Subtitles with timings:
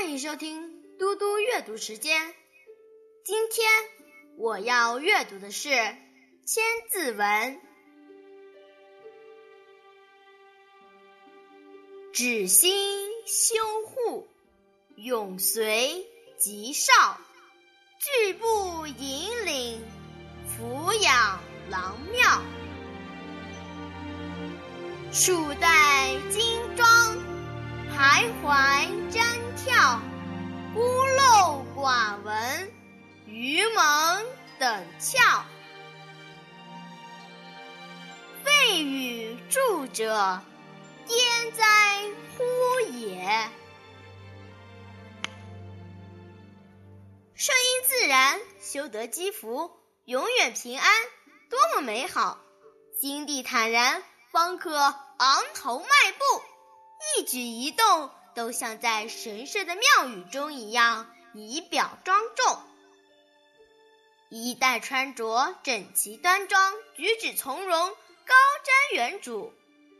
[0.00, 2.32] 欢迎收听嘟嘟阅读时间。
[3.24, 3.68] 今天
[4.36, 5.70] 我要阅读的是
[6.46, 7.18] 《千字文》。
[12.12, 14.28] 止心修护，
[14.94, 16.06] 永随
[16.38, 17.20] 吉少。
[17.98, 19.82] 巨步引领，
[20.46, 21.40] 抚养
[21.70, 22.40] 郎庙。
[25.12, 26.86] 数代金装，
[27.92, 29.07] 徘徊。
[30.78, 32.72] 孤陋寡闻，
[33.26, 34.24] 愚蒙
[34.60, 35.42] 等窍。
[38.44, 40.40] 废语著者，
[41.04, 41.64] 颠哉
[42.36, 42.44] 乎
[42.92, 43.50] 也！
[47.34, 49.72] 顺应自然，修得积福，
[50.04, 50.88] 永远平安，
[51.50, 52.38] 多么美好！
[53.00, 56.24] 心地坦然，方可昂头迈步，
[57.18, 62.56] 一举一动都像在神圣的庙宇中一样，仪表庄重。
[64.28, 69.50] 衣带穿着整齐端庄，举止从容，高瞻远瞩，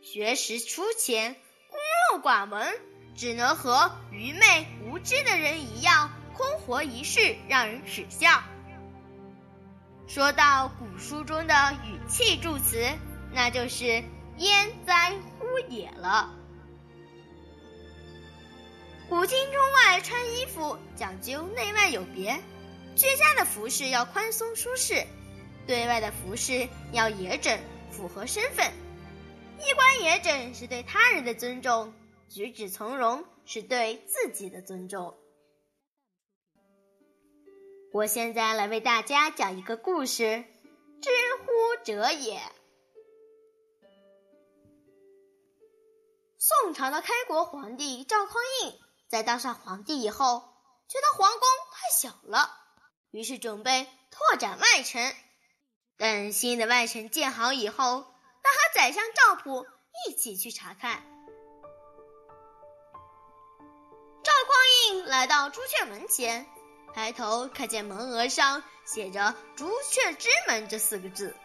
[0.01, 1.35] 学识粗浅，
[1.69, 1.75] 孤
[2.15, 2.79] 陋寡闻，
[3.13, 8.41] 只能和愚昧无知的人一样，空活一世，让人耻笑。
[10.07, 11.53] 说到古书中的
[11.83, 12.87] 语气助词，
[13.33, 14.01] 那就是
[14.39, 16.33] “焉哉乎也”了。
[19.09, 22.39] 古今中外穿衣服讲究内外有别，
[22.95, 25.03] 居家的服饰要宽松舒适，
[25.65, 28.71] 对外的服饰要严整，符合身份。
[29.57, 31.91] 衣冠严整是对他人的尊重，
[32.29, 35.17] 举止从容是对自己的尊重。
[37.91, 40.43] 我现在来为大家讲一个故事：
[41.01, 42.39] 知乎者也。
[46.37, 50.53] 宋朝的开国皇帝赵匡胤在当上皇帝以后，
[50.87, 51.41] 觉得皇宫
[51.73, 52.55] 太小了，
[53.09, 55.13] 于是准备拓展外城。
[55.97, 58.05] 等新的外城建好以后，
[58.43, 59.65] 他和宰相赵普
[60.07, 61.03] 一起去查看。
[64.23, 66.47] 赵匡胤来到朱雀门前。
[66.93, 71.35] 抬头看见门额上写着“朱雀之门”这四个字，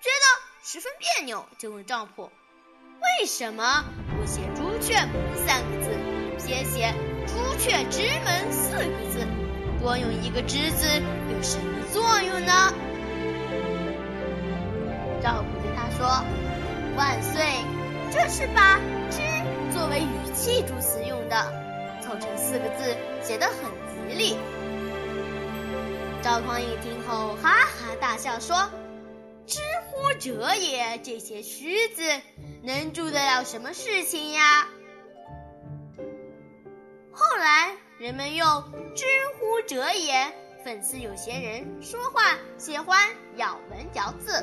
[0.00, 2.30] 觉得十分别扭，就问赵普
[3.20, 3.82] ：“为什么
[4.14, 6.19] 不写‘朱雀门’三个字，
[6.50, 6.92] 偏写
[7.28, 9.24] ‘朱雀之门’四个字？
[9.80, 10.84] 多用一个‘之’字
[11.30, 12.74] 有什么作用呢？”
[15.22, 16.24] 赵普对他说
[16.98, 17.40] ：“万岁，
[18.10, 18.80] 这是把
[19.12, 19.22] ‘之’
[19.72, 21.52] 作为语气助词用的，
[22.02, 23.54] 凑成四个字写得很
[24.10, 24.36] 吉利。”
[26.20, 28.68] 赵匡胤听后哈哈大笑说
[29.46, 32.02] ：“知乎者也，这些虚字
[32.64, 34.66] 能助得了什么事情呀？”
[38.00, 38.64] 人们用
[38.96, 40.32] “知乎者也”
[40.64, 42.98] 讽刺有些人说话喜欢
[43.36, 44.42] 咬文嚼字。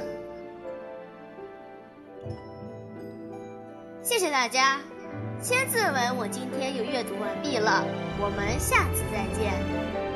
[4.03, 4.79] 谢谢大家，
[5.41, 7.83] 千字文我今天又阅读完毕了，
[8.19, 10.06] 我们下次再见。